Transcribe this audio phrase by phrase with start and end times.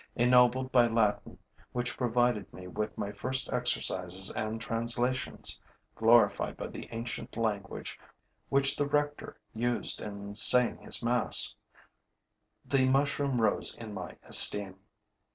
[0.15, 1.37] Ennobled by Latin
[1.73, 5.61] which provided me with my first exercises and translations,
[5.93, 7.99] glorified by the ancient language
[8.49, 11.53] which the rector used in saying his mass,
[12.65, 14.75] the mushroom rose in my esteem.